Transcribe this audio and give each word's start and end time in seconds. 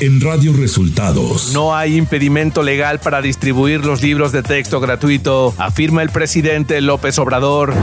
en 0.00 0.20
Radio 0.20 0.54
Resultados. 0.54 1.52
No 1.52 1.76
hay 1.76 1.96
impedimento 1.96 2.62
legal 2.62 3.00
para 3.00 3.20
distribuir 3.20 3.84
los 3.84 4.02
libros 4.02 4.32
de 4.32 4.42
texto 4.42 4.80
gratuito, 4.80 5.54
afirma 5.58 6.02
el 6.02 6.10
presidente 6.10 6.80
López 6.80 7.18
Obrador. 7.18 7.74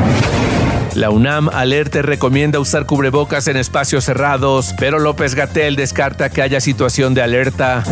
La 0.95 1.11
UNAM 1.11 1.49
alerta 1.49 1.99
y 1.99 2.01
recomienda 2.01 2.59
usar 2.59 2.87
cubrebocas 2.87 3.47
en 3.47 3.57
espacios 3.57 4.05
cerrados, 4.05 4.73
pero 4.79 4.97
López 4.97 5.35
Gatel 5.35 5.75
descarta 5.75 6.31
que 6.31 6.41
haya 6.41 6.59
situación 6.59 7.13
de 7.13 7.21
alerta. 7.21 7.83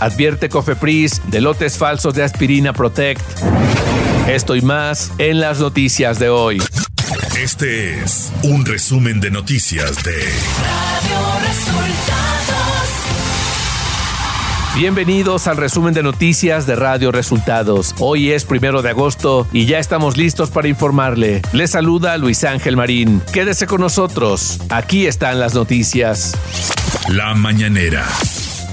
Advierte 0.00 0.48
Cofepris 0.48 1.20
de 1.26 1.42
lotes 1.42 1.76
falsos 1.76 2.14
de 2.14 2.22
aspirina 2.22 2.72
Protect. 2.72 3.20
Esto 4.28 4.56
y 4.56 4.62
más 4.62 5.12
en 5.18 5.40
las 5.40 5.60
noticias 5.60 6.18
de 6.18 6.30
hoy. 6.30 6.62
Este 7.38 8.00
es 8.00 8.32
un 8.42 8.64
resumen 8.64 9.20
de 9.20 9.30
noticias 9.30 10.02
de 10.02 10.12
Radio 10.12 11.48
Resultados. 11.48 12.39
Bienvenidos 14.76 15.48
al 15.48 15.56
resumen 15.56 15.94
de 15.94 16.02
noticias 16.02 16.64
de 16.64 16.76
Radio 16.76 17.10
Resultados. 17.10 17.92
Hoy 17.98 18.30
es 18.30 18.44
primero 18.44 18.82
de 18.82 18.90
agosto 18.90 19.48
y 19.52 19.66
ya 19.66 19.80
estamos 19.80 20.16
listos 20.16 20.50
para 20.50 20.68
informarle. 20.68 21.42
Les 21.52 21.72
saluda 21.72 22.16
Luis 22.16 22.44
Ángel 22.44 22.76
Marín. 22.76 23.20
Quédese 23.32 23.66
con 23.66 23.80
nosotros. 23.80 24.60
Aquí 24.68 25.06
están 25.06 25.40
las 25.40 25.54
noticias. 25.54 26.34
La 27.08 27.34
mañanera. 27.34 28.06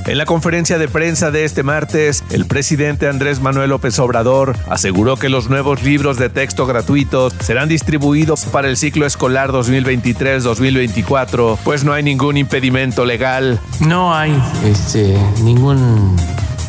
En 0.08 0.18
la 0.18 0.26
conferencia 0.26 0.78
de 0.78 0.88
prensa 0.88 1.32
de 1.32 1.44
este 1.44 1.64
martes, 1.64 2.24
el 2.30 2.46
presidente 2.46 3.10
Andrés 3.10 3.42
Manuel 3.42 3.72
López 3.72 4.00
Obrador 4.00 4.56
aseguró 4.70 5.18
que 5.18 5.28
los 5.28 5.50
nuevos 5.50 5.84
libros 5.84 6.18
de 6.18 6.30
texto 6.30 6.66
gratuitos 6.66 7.34
serán 7.42 7.68
distribuidos 7.68 8.46
para 8.46 8.70
el 8.70 8.78
ciclo 8.78 9.06
escolar 9.06 9.52
2023-2024, 9.52 11.58
pues 11.62 11.84
no 11.84 11.92
hay 11.92 12.04
ningún 12.04 12.38
impedimento 12.38 13.04
legal. 13.04 13.60
No 13.82 14.16
hay 14.16 14.41
este, 14.64 15.18
ningún 15.44 16.16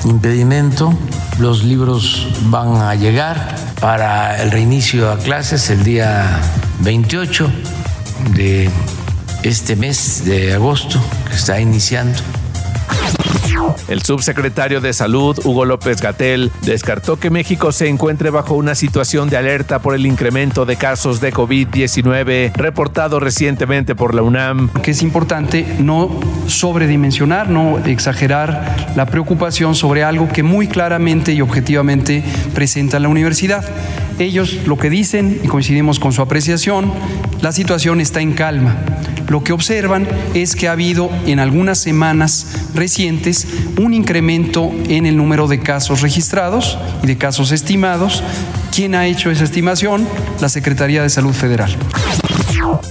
impedimento. 0.05 0.93
Los 1.39 1.63
libros 1.63 2.27
van 2.47 2.75
a 2.75 2.97
llegar 2.97 3.55
para 3.81 4.43
el 4.43 4.51
reinicio 4.51 5.13
a 5.13 5.17
clases 5.17 5.71
el 5.71 5.85
día 5.85 6.41
28 6.81 7.49
de 8.35 8.69
este 9.45 9.77
mes 9.77 10.25
de 10.25 10.55
agosto 10.55 11.01
que 11.29 11.37
está 11.37 11.61
iniciando. 11.61 12.19
El 13.89 14.03
subsecretario 14.03 14.81
de 14.81 14.93
Salud, 14.93 15.39
Hugo 15.45 15.65
López 15.65 16.01
Gatel, 16.01 16.53
descartó 16.63 17.19
que 17.19 17.31
México 17.31 17.73
se 17.73 17.89
encuentre 17.89 18.31
bajo 18.31 18.55
una 18.55 18.75
situación 18.75 19.31
de 19.31 19.37
alerta 19.37 19.79
por 19.81 19.95
el 19.95 20.07
incremento 20.07 20.67
de 20.67 20.77
casos 20.77 21.21
de 21.21 21.33
COVID-19 21.33 22.53
reportado 22.55 23.21
recientemente 23.21 23.95
por 23.95 24.15
la 24.15 24.23
UNAM. 24.23 24.69
Que 24.83 24.93
es 24.93 25.03
importante 25.03 25.67
no 25.79 26.11
sobredimensionar, 26.47 27.49
no 27.49 27.79
exagerar 27.79 28.93
la 28.97 29.07
preocupación 29.07 29.75
sobre 29.75 30.05
algo 30.05 30.29
que 30.29 30.43
muy 30.43 30.69
claramente 30.69 31.33
y 31.33 31.41
objetivamente 31.41 32.23
presenta 32.55 32.99
la 32.99 33.09
universidad. 33.09 33.65
Ellos 34.19 34.67
lo 34.67 34.77
que 34.77 34.91
dicen, 34.91 35.41
y 35.43 35.49
coincidimos 35.49 35.99
con 35.99 36.13
su 36.13 36.23
apreciación, 36.23 36.93
la 37.41 37.53
situación 37.53 38.01
está 38.01 38.21
en 38.21 38.33
calma 38.33 38.77
lo 39.29 39.45
que 39.45 39.53
observan 39.53 40.09
es 40.35 40.57
que 40.57 40.69
ha 40.69 40.73
habido 40.73 41.11
en 41.27 41.39
algunas 41.39 41.79
semanas 41.79 42.47
recientes 42.75 43.47
un 43.79 43.95
incremento 43.95 44.73
en 44.89 45.07
el 45.07 45.17
número 45.17 45.49
de 45.49 45.61
casos 45.61 46.01
registrados 46.01 46.79
y 47.03 47.07
de 47.07 47.19
casos 47.19 47.53
estimados. 47.53 48.23
¿Quién 48.75 48.95
ha 48.95 49.07
hecho 49.07 49.31
esa 49.31 49.45
estimación? 49.45 50.09
La 50.41 50.49
Secretaría 50.49 51.03
de 51.03 51.11
Salud 51.11 51.35
Federal. 51.35 51.77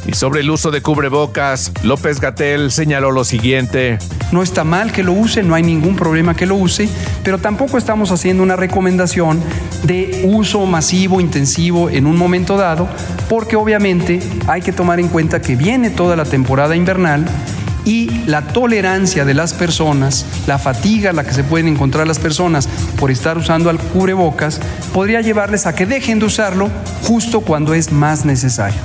Y 0.05 0.13
sobre 0.13 0.41
el 0.41 0.49
uso 0.49 0.71
de 0.71 0.81
cubrebocas, 0.81 1.71
López 1.83 2.19
Gatel 2.19 2.71
señaló 2.71 3.11
lo 3.11 3.23
siguiente. 3.23 3.99
No 4.31 4.43
está 4.43 4.63
mal 4.63 4.91
que 4.91 5.03
lo 5.03 5.13
use, 5.13 5.43
no 5.43 5.55
hay 5.55 5.63
ningún 5.63 5.95
problema 5.95 6.35
que 6.35 6.45
lo 6.45 6.55
use, 6.55 6.89
pero 7.23 7.37
tampoco 7.37 7.77
estamos 7.77 8.11
haciendo 8.11 8.43
una 8.43 8.55
recomendación 8.55 9.41
de 9.83 10.23
uso 10.25 10.65
masivo, 10.65 11.21
intensivo 11.21 11.89
en 11.89 12.05
un 12.05 12.17
momento 12.17 12.57
dado, 12.57 12.87
porque 13.29 13.55
obviamente 13.55 14.19
hay 14.47 14.61
que 14.61 14.71
tomar 14.71 14.99
en 14.99 15.07
cuenta 15.07 15.41
que 15.41 15.55
viene 15.55 15.89
toda 15.89 16.15
la 16.15 16.25
temporada 16.25 16.75
invernal 16.75 17.25
y 17.87 18.09
la 18.25 18.41
tolerancia 18.41 19.23
de 19.23 19.33
las 19.33 19.53
personas, 19.53 20.25
la 20.45 20.59
fatiga 20.59 21.11
a 21.11 21.13
la 21.13 21.23
que 21.23 21.33
se 21.33 21.45
pueden 21.45 21.69
encontrar 21.69 22.05
las 22.05 22.19
personas 22.19 22.67
por 22.99 23.11
estar 23.11 23.37
usando 23.37 23.69
el 23.69 23.79
cubrebocas, 23.79 24.59
podría 24.93 25.21
llevarles 25.21 25.65
a 25.65 25.73
que 25.73 25.85
dejen 25.85 26.19
de 26.19 26.25
usarlo 26.25 26.69
justo 27.03 27.39
cuando 27.39 27.73
es 27.73 27.93
más 27.93 28.25
necesario. 28.25 28.77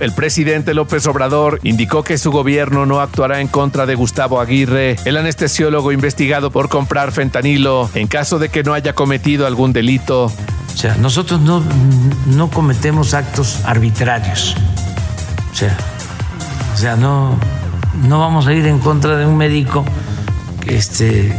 El 0.00 0.12
presidente 0.12 0.74
López 0.74 1.06
Obrador 1.06 1.60
indicó 1.62 2.02
que 2.02 2.18
su 2.18 2.30
gobierno 2.30 2.86
no 2.86 3.00
actuará 3.00 3.40
en 3.40 3.48
contra 3.48 3.86
de 3.86 3.94
Gustavo 3.94 4.40
Aguirre, 4.40 4.96
el 5.04 5.16
anestesiólogo 5.16 5.92
investigado 5.92 6.50
por 6.50 6.68
comprar 6.68 7.12
fentanilo, 7.12 7.90
en 7.94 8.06
caso 8.06 8.38
de 8.38 8.48
que 8.48 8.62
no 8.62 8.74
haya 8.74 8.94
cometido 8.94 9.46
algún 9.46 9.72
delito. 9.72 10.24
O 10.26 10.76
sea, 10.76 10.96
nosotros 10.96 11.40
no, 11.40 11.62
no 12.26 12.50
cometemos 12.50 13.14
actos 13.14 13.60
arbitrarios. 13.64 14.56
O 15.52 15.54
sea, 15.54 15.76
o 16.74 16.76
sea 16.76 16.96
no, 16.96 17.36
no 18.08 18.18
vamos 18.20 18.46
a 18.46 18.52
ir 18.52 18.66
en 18.66 18.78
contra 18.78 19.16
de 19.16 19.26
un 19.26 19.36
médico 19.36 19.84
que, 20.60 20.76
este, 20.76 21.32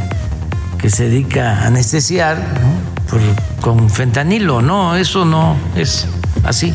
que 0.77 0.89
se 0.89 1.05
dedica 1.05 1.61
a 1.61 1.67
anestesiar 1.67 2.37
con 3.61 3.89
fentanilo. 3.89 4.61
No, 4.61 4.95
eso 4.95 5.25
no 5.25 5.55
es 5.75 6.07
así. 6.43 6.73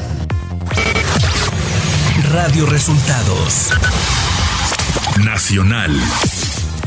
Radio 2.41 2.66
Resultados. 2.66 3.72
Nacional. 5.25 6.00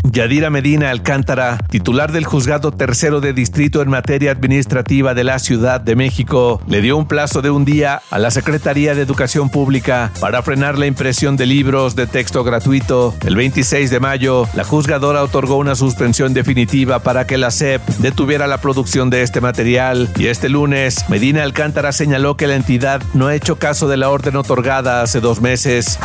Yadira 0.04 0.50
Medina 0.50 0.90
Alcántara, 0.90 1.58
titular 1.70 2.12
del 2.12 2.26
Juzgado 2.26 2.72
Tercero 2.72 3.22
de 3.22 3.34
Distrito 3.34 3.82
en 3.82 3.90
materia 3.90 4.32
administrativa 4.32 5.14
de 5.14 5.24
la 5.24 5.38
Ciudad 5.40 5.80
de 5.80 5.96
México, 5.96 6.62
le 6.68 6.82
dio 6.82 6.98
un 6.98 7.08
plazo 7.08 7.42
de 7.42 7.52
un 7.52 7.66
día 7.66 8.02
a 8.10 8.20
la 8.20 8.32
Secretaría 8.32 8.96
de 8.96 9.02
Educación 9.02 9.50
Pública 9.50 10.12
para 10.20 10.42
frenar 10.42 10.78
la 10.78 10.88
impresión 10.88 11.38
de 11.38 11.46
libros 11.46 11.96
de 11.96 12.08
texto 12.08 12.44
gratuito. 12.44 13.14
El 13.26 13.36
26 13.36 13.92
de 13.92 14.00
mayo, 14.00 14.48
la 14.56 14.64
juzgadora 14.64 15.24
otorgó 15.24 15.58
una 15.58 15.76
suspensión 15.76 16.34
definitiva 16.34 17.00
para 17.00 17.28
que 17.28 17.38
la 17.38 17.52
SEP 17.52 17.82
detuviera 18.00 18.48
la 18.48 18.60
producción 18.60 19.10
de 19.10 19.22
este 19.22 19.40
material 19.40 20.10
y 20.18 20.28
este 20.28 20.50
lunes, 20.50 21.06
Medina 21.10 21.44
Alcántara 21.44 21.92
señaló 21.92 22.36
que 22.36 22.48
la 22.48 22.56
entidad 22.56 23.02
no 23.14 23.28
ha 23.28 23.36
hecho 23.36 23.58
caso 23.58 23.88
de 23.88 23.98
la 23.98 24.10
orden 24.10 24.36
otorgada 24.36 25.04
hace 25.04 25.20
dos 25.20 25.42
meses. 25.42 26.00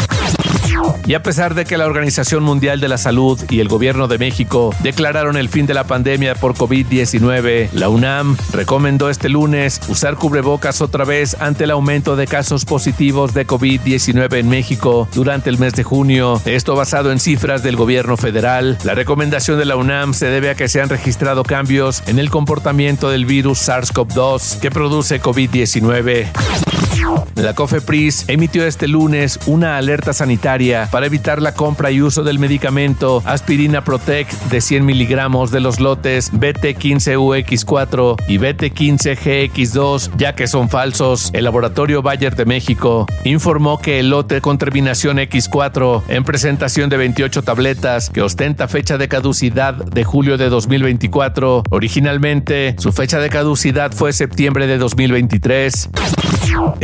Y 1.07 1.15
a 1.15 1.23
pesar 1.23 1.55
de 1.55 1.65
que 1.65 1.77
la 1.77 1.87
Organización 1.87 2.43
Mundial 2.43 2.81
de 2.81 2.89
la 2.89 2.99
Salud 2.99 3.39
y 3.49 3.61
el 3.61 3.69
Gobierno 3.69 4.09
de 4.09 4.19
México 4.19 4.75
declararon 4.83 5.37
el 5.37 5.49
fin 5.49 5.67
de 5.67 5.75
la 5.75 5.85
pandemia 5.85 6.35
por 6.35 6.55
COVID-19, 6.55 7.71
la 7.73 7.89
UNAM 7.89 8.37
recomendó 8.53 9.09
este 9.09 9.29
lunes 9.29 9.81
usar 9.89 10.17
cubrebocas 10.17 10.81
otra 10.81 11.05
vez 11.05 11.37
ante 11.41 11.65
el 11.65 11.71
aumento 11.71 12.17
de 12.17 12.27
casos 12.27 12.65
positivos 12.65 13.35
de 13.35 13.47
COVID-19 13.47 14.39
en 14.39 14.49
México 14.49 15.09
durante 15.15 15.51
el 15.51 15.59
mes 15.59 15.75
de 15.75 15.85
junio. 15.85 16.41
Esto 16.45 16.75
basado 16.75 17.13
en 17.13 17.21
cifras 17.21 17.63
del 17.63 17.77
gobierno 17.77 18.17
federal. 18.17 18.79
La 18.85 18.95
recomendación 18.95 19.59
de 19.59 19.65
la 19.65 19.77
UNAM 19.77 20.15
se 20.15 20.27
debe 20.27 20.51
a 20.51 20.55
que 20.55 20.69
se 20.69 20.81
han 20.81 20.89
registrado 20.89 21.45
cambios 21.45 22.03
en 22.07 22.19
el 22.19 22.31
comportamiento 22.31 23.11
del 23.11 23.27
virus 23.27 23.69
SARS-CoV-2 23.69 24.59
que 24.59 24.71
produce 24.71 25.21
COVID-19. 25.21 26.86
La 27.35 27.55
COFEPRIS 27.55 28.25
emitió 28.29 28.67
este 28.67 28.89
lunes 28.89 29.39
una 29.47 29.77
alerta 29.77 30.13
sanitaria 30.13 30.89
para 30.91 31.07
evitar 31.07 31.43
la 31.43 31.53
compra 31.53 31.91
y 31.91 32.01
uso 32.01 32.25
del 32.25 32.39
medicamento 32.39 33.23
Aspirina 33.25 33.85
Protect 33.85 34.33
de 34.51 34.61
100 34.61 34.85
miligramos 34.85 35.51
de 35.51 35.61
los 35.61 35.79
lotes 35.79 36.33
BT15UX4 36.33 38.23
y 38.29 38.39
BT15GX2, 38.39 40.11
ya 40.17 40.35
que 40.35 40.47
son 40.47 40.69
falsos. 40.69 41.31
El 41.33 41.45
laboratorio 41.45 42.03
Bayer 42.03 42.35
de 42.35 42.47
México 42.47 43.07
informó 43.25 43.81
que 43.81 44.01
el 44.01 44.11
lote 44.11 44.41
con 44.41 44.59
terminación 44.59 45.19
X4 45.19 46.05
en 46.09 46.25
presentación 46.25 46.89
de 46.89 46.97
28 46.97 47.43
tabletas 47.43 48.11
que 48.11 48.23
ostenta 48.23 48.69
fecha 48.69 48.99
de 48.99 49.09
caducidad 49.09 49.75
de 49.75 50.05
julio 50.05 50.39
de 50.39 50.49
2024, 50.49 51.65
originalmente 51.71 52.75
su 52.79 52.93
fecha 52.93 53.19
de 53.19 53.29
caducidad 53.29 53.93
fue 53.93 54.13
septiembre 54.13 54.67
de 54.67 54.79
2023. 54.79 55.91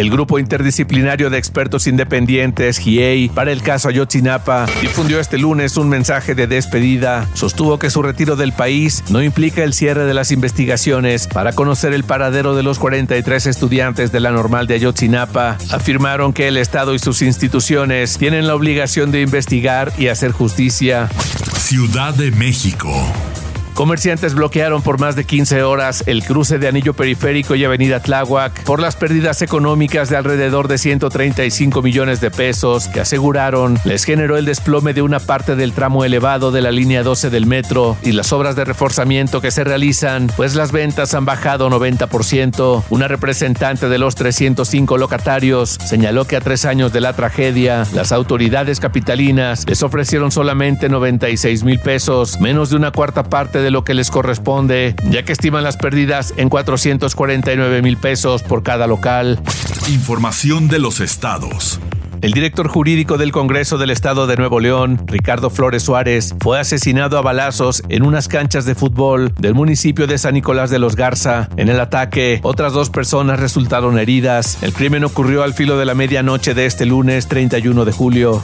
El 0.02 0.10
grupo 0.10 0.40
interdisciplinario 0.40 1.30
de 1.30 1.38
expertos 1.38 1.86
independientes, 1.86 2.78
GIEI, 2.78 3.28
para 3.28 3.52
el 3.52 3.62
caso 3.62 3.88
Ayotzinapa, 3.88 4.66
difundió 4.80 5.20
este 5.20 5.38
lunes 5.38 5.76
un 5.76 5.88
mensaje 5.88 6.34
de 6.34 6.48
despedida. 6.48 7.28
Sostuvo 7.34 7.78
que 7.78 7.88
su 7.88 8.02
retiro 8.02 8.34
del 8.34 8.52
país 8.52 9.04
no 9.10 9.22
implica 9.22 9.62
el 9.62 9.72
cierre 9.72 10.04
de 10.04 10.12
las 10.12 10.32
investigaciones 10.32 11.28
para 11.28 11.52
conocer 11.52 11.92
el 11.92 12.02
paradero 12.02 12.56
de 12.56 12.64
los 12.64 12.80
43 12.80 13.46
estudiantes 13.46 14.10
de 14.10 14.18
la 14.18 14.32
normal 14.32 14.66
de 14.66 14.74
Ayotzinapa. 14.74 15.56
Afirmaron 15.70 16.32
que 16.32 16.48
el 16.48 16.56
Estado 16.56 16.96
y 16.96 16.98
sus 16.98 17.22
instituciones 17.22 18.18
tienen 18.18 18.48
la 18.48 18.56
obligación 18.56 19.12
de 19.12 19.20
investigar 19.20 19.92
y 19.98 20.08
hacer 20.08 20.32
justicia. 20.32 21.10
Ciudad 21.56 22.12
de 22.12 22.32
México. 22.32 22.92
Comerciantes 23.74 24.34
bloquearon 24.34 24.82
por 24.82 25.00
más 25.00 25.16
de 25.16 25.24
15 25.24 25.62
horas 25.62 26.04
el 26.06 26.22
cruce 26.22 26.58
de 26.58 26.68
Anillo 26.68 26.94
Periférico 26.94 27.54
y 27.54 27.64
Avenida 27.64 28.00
Tláhuac 28.00 28.64
por 28.64 28.80
las 28.80 28.96
pérdidas 28.96 29.40
económicas 29.40 30.10
de 30.10 30.16
alrededor 30.16 30.68
de 30.68 30.78
135 30.78 31.80
millones 31.80 32.20
de 32.20 32.30
pesos 32.30 32.88
que 32.88 33.00
aseguraron 33.00 33.78
les 33.84 34.04
generó 34.04 34.36
el 34.36 34.44
desplome 34.44 34.92
de 34.92 35.02
una 35.02 35.20
parte 35.20 35.56
del 35.56 35.72
tramo 35.72 36.04
elevado 36.04 36.52
de 36.52 36.60
la 36.60 36.70
línea 36.70 37.02
12 37.02 37.30
del 37.30 37.46
metro 37.46 37.96
y 38.02 38.12
las 38.12 38.32
obras 38.32 38.56
de 38.56 38.64
reforzamiento 38.64 39.40
que 39.40 39.50
se 39.50 39.64
realizan, 39.64 40.28
pues 40.36 40.54
las 40.54 40.72
ventas 40.72 41.14
han 41.14 41.24
bajado 41.24 41.70
90%. 41.70 42.84
Una 42.90 43.08
representante 43.08 43.88
de 43.88 43.98
los 43.98 44.14
305 44.14 44.98
locatarios 44.98 45.78
señaló 45.84 46.26
que 46.26 46.36
a 46.36 46.40
tres 46.40 46.64
años 46.64 46.92
de 46.92 47.00
la 47.00 47.14
tragedia, 47.14 47.86
las 47.94 48.12
autoridades 48.12 48.80
capitalinas 48.80 49.64
les 49.66 49.82
ofrecieron 49.82 50.30
solamente 50.30 50.88
96 50.88 51.64
mil 51.64 51.78
pesos, 51.78 52.38
menos 52.40 52.70
de 52.70 52.76
una 52.76 52.90
cuarta 52.90 53.22
parte 53.24 53.61
de 53.62 53.70
lo 53.70 53.84
que 53.84 53.94
les 53.94 54.10
corresponde, 54.10 54.94
ya 55.10 55.24
que 55.24 55.32
estiman 55.32 55.64
las 55.64 55.76
pérdidas 55.76 56.34
en 56.36 56.48
449 56.48 57.82
mil 57.82 57.96
pesos 57.96 58.42
por 58.42 58.62
cada 58.62 58.86
local. 58.86 59.40
Información 59.88 60.68
de 60.68 60.78
los 60.78 61.00
estados. 61.00 61.80
El 62.22 62.30
director 62.30 62.68
jurídico 62.68 63.18
del 63.18 63.32
Congreso 63.32 63.78
del 63.78 63.90
Estado 63.90 64.28
de 64.28 64.36
Nuevo 64.36 64.60
León, 64.60 65.02
Ricardo 65.08 65.50
Flores 65.50 65.82
Suárez, 65.82 66.36
fue 66.40 66.60
asesinado 66.60 67.18
a 67.18 67.20
balazos 67.20 67.82
en 67.88 68.04
unas 68.04 68.28
canchas 68.28 68.64
de 68.64 68.76
fútbol 68.76 69.34
del 69.40 69.54
municipio 69.54 70.06
de 70.06 70.18
San 70.18 70.34
Nicolás 70.34 70.70
de 70.70 70.78
los 70.78 70.94
Garza. 70.94 71.48
En 71.56 71.68
el 71.68 71.80
ataque, 71.80 72.38
otras 72.44 72.74
dos 72.74 72.90
personas 72.90 73.40
resultaron 73.40 73.98
heridas. 73.98 74.62
El 74.62 74.72
crimen 74.72 75.02
ocurrió 75.02 75.42
al 75.42 75.52
filo 75.52 75.76
de 75.76 75.84
la 75.84 75.96
medianoche 75.96 76.54
de 76.54 76.66
este 76.66 76.86
lunes 76.86 77.26
31 77.26 77.84
de 77.84 77.90
julio. 77.90 78.40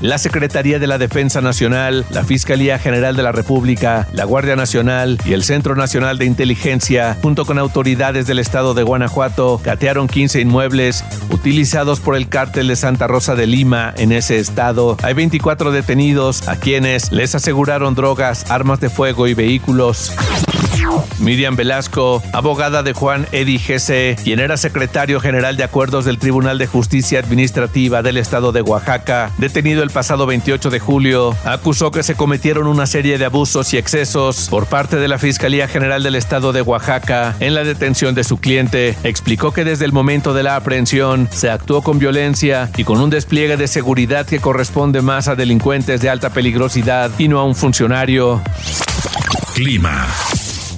La 0.00 0.18
Secretaría 0.18 0.78
de 0.78 0.86
la 0.86 0.98
Defensa 0.98 1.40
Nacional, 1.40 2.04
la 2.10 2.24
Fiscalía 2.24 2.78
General 2.78 3.16
de 3.16 3.22
la 3.22 3.32
República, 3.32 4.06
la 4.12 4.24
Guardia 4.24 4.56
Nacional 4.56 5.18
y 5.24 5.32
el 5.32 5.42
Centro 5.42 5.74
Nacional 5.74 6.18
de 6.18 6.26
Inteligencia, 6.26 7.16
junto 7.22 7.44
con 7.44 7.58
autoridades 7.58 8.26
del 8.26 8.38
estado 8.38 8.74
de 8.74 8.82
Guanajuato, 8.82 9.60
catearon 9.62 10.08
15 10.08 10.40
inmuebles 10.40 11.04
utilizados 11.30 12.00
por 12.00 12.16
el 12.16 12.28
cártel 12.28 12.68
de 12.68 12.76
Santa 12.76 13.06
Rosa 13.06 13.34
de 13.34 13.46
Lima 13.46 13.92
en 13.96 14.12
ese 14.12 14.38
estado. 14.38 14.96
Hay 15.02 15.14
24 15.14 15.72
detenidos 15.72 16.48
a 16.48 16.56
quienes 16.56 17.12
les 17.12 17.34
aseguraron 17.34 17.94
drogas, 17.94 18.50
armas 18.50 18.80
de 18.80 18.90
fuego 18.90 19.26
y 19.26 19.34
vehículos. 19.34 20.12
Miriam 21.18 21.56
Velasco, 21.56 22.22
abogada 22.32 22.82
de 22.82 22.92
Juan 22.92 23.26
Edi 23.32 23.58
Gese, 23.58 24.16
quien 24.22 24.40
era 24.40 24.56
secretario 24.56 25.20
general 25.20 25.56
de 25.56 25.64
acuerdos 25.64 26.04
del 26.04 26.18
Tribunal 26.18 26.58
de 26.58 26.66
Justicia 26.66 27.18
Administrativa 27.18 28.02
del 28.02 28.16
Estado 28.16 28.52
de 28.52 28.62
Oaxaca, 28.62 29.30
detenido 29.38 29.82
el 29.82 29.90
pasado 29.90 30.26
28 30.26 30.70
de 30.70 30.80
julio, 30.80 31.36
acusó 31.44 31.90
que 31.90 32.02
se 32.02 32.14
cometieron 32.14 32.66
una 32.66 32.86
serie 32.86 33.18
de 33.18 33.24
abusos 33.24 33.72
y 33.74 33.78
excesos 33.78 34.48
por 34.50 34.66
parte 34.66 34.96
de 34.96 35.08
la 35.08 35.18
Fiscalía 35.18 35.68
General 35.68 36.02
del 36.02 36.14
Estado 36.14 36.52
de 36.52 36.62
Oaxaca 36.62 37.34
en 37.40 37.54
la 37.54 37.64
detención 37.64 38.14
de 38.14 38.24
su 38.24 38.38
cliente. 38.38 38.96
Explicó 39.04 39.52
que 39.52 39.64
desde 39.64 39.84
el 39.84 39.92
momento 39.92 40.34
de 40.34 40.42
la 40.42 40.56
aprehensión 40.56 41.28
se 41.30 41.50
actuó 41.50 41.82
con 41.82 41.98
violencia 41.98 42.70
y 42.76 42.84
con 42.84 43.00
un 43.00 43.10
despliegue 43.10 43.56
de 43.56 43.68
seguridad 43.68 44.26
que 44.26 44.40
corresponde 44.40 45.02
más 45.02 45.28
a 45.28 45.34
delincuentes 45.34 46.00
de 46.00 46.10
alta 46.10 46.30
peligrosidad 46.30 47.10
y 47.18 47.28
no 47.28 47.38
a 47.38 47.44
un 47.44 47.54
funcionario. 47.54 48.42
Clima. 49.54 50.06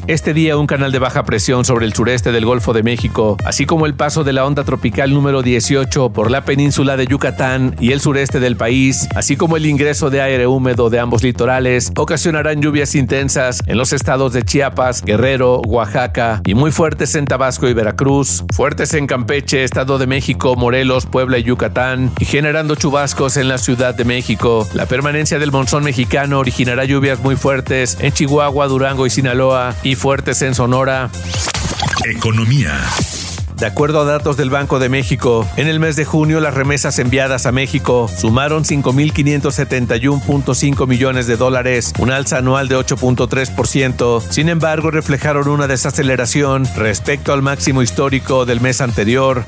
Este 0.08 0.32
día 0.32 0.56
un 0.56 0.66
canal 0.66 0.90
de 0.90 0.98
baja 0.98 1.22
presión 1.24 1.66
sobre 1.66 1.84
el 1.84 1.92
sureste 1.92 2.32
del 2.32 2.46
Golfo 2.46 2.72
de 2.72 2.82
México, 2.82 3.36
así 3.44 3.66
como 3.66 3.84
el 3.84 3.92
paso 3.92 4.24
de 4.24 4.32
la 4.32 4.46
onda 4.46 4.64
tropical 4.64 5.12
número 5.12 5.42
18 5.42 6.08
por 6.14 6.30
la 6.30 6.46
península 6.46 6.96
de 6.96 7.06
Yucatán 7.06 7.76
y 7.78 7.92
el 7.92 8.00
sureste 8.00 8.40
del 8.40 8.56
país, 8.56 9.06
así 9.14 9.36
como 9.36 9.58
el 9.58 9.66
ingreso 9.66 10.08
de 10.08 10.22
aire 10.22 10.46
húmedo 10.46 10.88
de 10.88 10.98
ambos 10.98 11.22
litorales, 11.22 11.92
ocasionarán 11.94 12.62
lluvias 12.62 12.94
intensas 12.94 13.62
en 13.66 13.76
los 13.76 13.92
estados 13.92 14.32
de 14.32 14.44
Chiapas, 14.44 15.04
Guerrero, 15.04 15.60
Oaxaca 15.66 16.40
y 16.46 16.54
muy 16.54 16.70
fuertes 16.70 17.14
en 17.14 17.26
Tabasco 17.26 17.68
y 17.68 17.74
Veracruz, 17.74 18.44
fuertes 18.54 18.94
en 18.94 19.06
Campeche, 19.06 19.62
Estado 19.62 19.98
de 19.98 20.06
México, 20.06 20.56
Morelos, 20.56 21.04
Puebla 21.04 21.36
y 21.36 21.42
Yucatán, 21.42 22.12
y 22.18 22.24
generando 22.24 22.76
chubascos 22.76 23.36
en 23.36 23.48
la 23.48 23.58
Ciudad 23.58 23.94
de 23.94 24.06
México. 24.06 24.66
La 24.72 24.86
permanencia 24.86 25.38
del 25.38 25.52
monzón 25.52 25.84
mexicano 25.84 26.38
originará 26.38 26.86
lluvias 26.86 27.20
muy 27.20 27.36
fuertes 27.36 27.98
en 28.00 28.10
Chihuahua, 28.10 28.68
Durango 28.68 29.04
y 29.04 29.10
Sinaloa 29.10 29.74
y 29.82 29.97
fuertes 29.98 30.40
en 30.42 30.54
Sonora. 30.54 31.10
Economía. 32.04 32.78
De 33.56 33.64
acuerdo 33.66 34.02
a 34.02 34.04
datos 34.04 34.36
del 34.36 34.50
Banco 34.50 34.78
de 34.78 34.88
México, 34.88 35.44
en 35.56 35.66
el 35.66 35.80
mes 35.80 35.96
de 35.96 36.04
junio 36.04 36.38
las 36.38 36.54
remesas 36.54 37.00
enviadas 37.00 37.44
a 37.44 37.52
México 37.52 38.08
sumaron 38.08 38.62
5.571.5 38.62 40.86
millones 40.86 41.26
de 41.26 41.36
dólares, 41.36 41.92
un 41.98 42.12
alza 42.12 42.38
anual 42.38 42.68
de 42.68 42.76
8.3%. 42.76 44.22
Sin 44.30 44.48
embargo, 44.48 44.92
reflejaron 44.92 45.48
una 45.48 45.66
desaceleración 45.66 46.68
respecto 46.76 47.32
al 47.32 47.42
máximo 47.42 47.82
histórico 47.82 48.46
del 48.46 48.60
mes 48.60 48.80
anterior. 48.80 49.44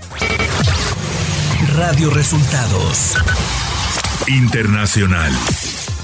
Radio 1.76 2.10
Resultados. 2.10 3.14
Internacional. 4.26 5.30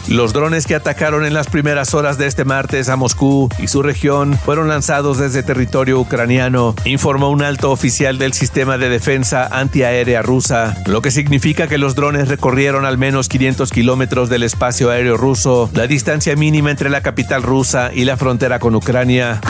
Los 0.09 0.33
drones 0.33 0.67
que 0.67 0.77
atacaron 0.77 1.25
en 1.25 1.35
las 1.35 1.49
primeras 1.49 1.93
horas 1.93 2.17
de 2.17 2.27
este 2.27 2.45
martes 2.45 2.89
a 2.89 2.97
Moscú 2.97 3.49
y 3.59 3.67
su 3.67 3.83
región 3.83 4.39
fueron 4.39 4.69
lanzados 4.69 5.19
desde 5.19 5.43
territorio 5.43 5.99
ucraniano, 5.99 6.77
informó 6.85 7.29
un 7.29 7.43
alto 7.43 7.73
oficial 7.73 8.17
del 8.17 8.33
sistema 8.33 8.79
de 8.79 8.89
defensa 8.89 9.49
antiaérea 9.51 10.23
rusa, 10.23 10.77
lo 10.87 11.03
que 11.03 11.11
significa 11.11 11.67
que 11.67 11.77
los 11.77 11.97
drones 11.97 12.29
recorrieron 12.29 12.85
al 12.85 12.99
menos 12.99 13.29
500 13.29 13.71
kilómetros 13.73 14.29
del 14.29 14.45
espacio 14.45 14.91
aéreo 14.91 15.17
ruso, 15.17 15.71
la 15.75 15.89
distancia 15.89 16.37
mínima 16.37 16.71
entre 16.71 16.89
la 16.89 17.01
capital 17.01 17.43
rusa 17.43 17.91
y 17.93 18.05
la 18.05 18.17
frontera 18.17 18.61
con 18.61 18.77
Ucrania. 18.77 19.41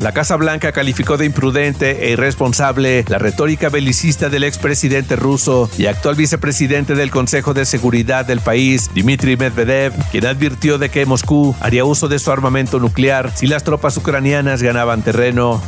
La 0.00 0.12
Casa 0.12 0.36
Blanca 0.36 0.72
calificó 0.72 1.16
de 1.16 1.26
imprudente 1.26 2.06
e 2.06 2.10
irresponsable 2.10 3.04
la 3.08 3.18
retórica 3.18 3.68
belicista 3.68 4.28
del 4.28 4.44
expresidente 4.44 5.16
ruso 5.16 5.70
y 5.78 5.86
actual 5.86 6.16
vicepresidente 6.16 6.94
del 6.94 7.10
Consejo 7.10 7.54
de 7.54 7.64
Seguridad 7.64 8.26
del 8.26 8.40
país, 8.40 8.90
Dmitry 8.94 9.36
Medvedev, 9.36 9.92
quien 10.10 10.26
advirtió 10.26 10.78
de 10.78 10.90
que 10.90 11.06
Moscú 11.06 11.54
haría 11.60 11.84
uso 11.84 12.08
de 12.08 12.18
su 12.18 12.30
armamento 12.32 12.80
nuclear 12.80 13.32
si 13.34 13.46
las 13.46 13.64
tropas 13.64 13.96
ucranianas 13.96 14.62
ganaban 14.62 15.02
terreno. 15.02 15.62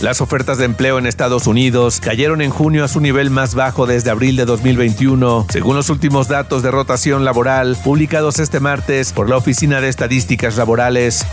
Las 0.00 0.20
ofertas 0.20 0.58
de 0.58 0.64
empleo 0.64 0.98
en 0.98 1.06
Estados 1.06 1.46
Unidos 1.46 2.00
cayeron 2.00 2.42
en 2.42 2.50
junio 2.50 2.84
a 2.84 2.88
su 2.88 3.00
nivel 3.00 3.30
más 3.30 3.54
bajo 3.54 3.86
desde 3.86 4.10
abril 4.10 4.36
de 4.36 4.44
2021, 4.44 5.46
según 5.50 5.76
los 5.76 5.90
últimos 5.90 6.28
datos 6.28 6.62
de 6.62 6.70
rotación 6.70 7.24
laboral 7.24 7.76
publicados 7.82 8.38
este 8.38 8.60
martes 8.60 9.12
por 9.12 9.28
la 9.28 9.36
Oficina 9.36 9.80
de 9.80 9.88
Estadísticas 9.88 10.56
Laborales. 10.56 11.26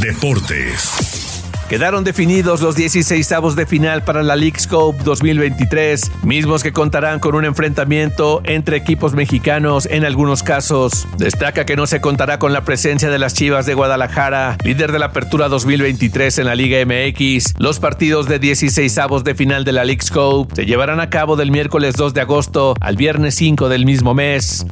Deportes. 0.00 1.23
Quedaron 1.68 2.04
definidos 2.04 2.60
los 2.60 2.76
16 2.76 3.32
avos 3.32 3.56
de 3.56 3.64
final 3.64 4.04
para 4.04 4.22
la 4.22 4.36
League 4.36 4.58
Scope 4.60 5.02
2023, 5.02 6.22
mismos 6.22 6.62
que 6.62 6.72
contarán 6.72 7.20
con 7.20 7.34
un 7.34 7.46
enfrentamiento 7.46 8.42
entre 8.44 8.76
equipos 8.76 9.14
mexicanos 9.14 9.86
en 9.86 10.04
algunos 10.04 10.42
casos. 10.42 11.08
Destaca 11.16 11.64
que 11.64 11.76
no 11.76 11.86
se 11.86 12.02
contará 12.02 12.38
con 12.38 12.52
la 12.52 12.64
presencia 12.64 13.08
de 13.08 13.18
las 13.18 13.32
Chivas 13.32 13.64
de 13.64 13.72
Guadalajara, 13.72 14.58
líder 14.62 14.92
de 14.92 14.98
la 14.98 15.06
apertura 15.06 15.48
2023 15.48 16.38
en 16.38 16.46
la 16.46 16.54
Liga 16.54 16.84
MX. 16.84 17.54
Los 17.58 17.80
partidos 17.80 18.28
de 18.28 18.38
16 18.38 18.98
avos 18.98 19.24
de 19.24 19.34
final 19.34 19.64
de 19.64 19.72
la 19.72 19.84
League 19.84 20.02
Scope 20.02 20.54
se 20.54 20.66
llevarán 20.66 21.00
a 21.00 21.08
cabo 21.08 21.34
del 21.36 21.50
miércoles 21.50 21.94
2 21.96 22.12
de 22.12 22.20
agosto 22.20 22.74
al 22.80 22.96
viernes 22.96 23.36
5 23.36 23.70
del 23.70 23.86
mismo 23.86 24.12
mes. 24.12 24.66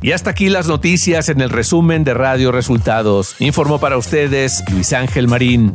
Y 0.00 0.12
hasta 0.12 0.30
aquí 0.30 0.48
las 0.48 0.66
noticias 0.66 1.28
en 1.28 1.40
el 1.40 1.50
resumen 1.50 2.04
de 2.04 2.14
Radio 2.14 2.52
Resultados. 2.52 3.36
Informó 3.38 3.78
para 3.78 3.96
ustedes 3.96 4.62
Luis 4.70 4.92
Ángel 4.92 5.28
Marín. 5.28 5.74